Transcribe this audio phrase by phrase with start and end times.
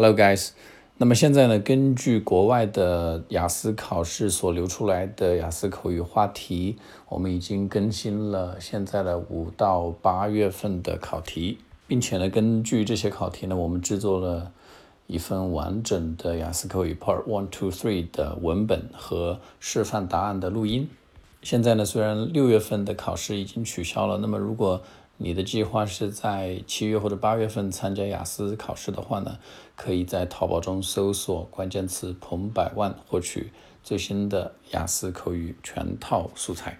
[0.00, 0.50] Hello guys，
[0.98, 6.76] 那么现在呢，根据国外的雅思考试所流出来的雅思口语话题，
[7.08, 11.58] 我们已经更新了现在的五到八月份的考题，
[11.88, 14.52] 并且呢，根据这些考题呢，我们制作了
[15.08, 20.88] 一份完整的雅思口语 Part One Two Three 的文本和示范答案的录音。
[21.42, 24.80] 现在呢，虽然六月份的考试已经取消了，那么如果
[25.20, 29.38] 你的计划是在七月或者八月份参加雅思考试的话呢，
[29.74, 36.78] 可以在淘宝中搜索关键词“彭百万”获取最新的雅思口语全套素材。